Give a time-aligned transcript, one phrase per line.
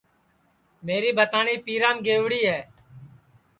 [0.85, 2.61] میری بھتاٹؔؔی پیرام گئیوڑی ہے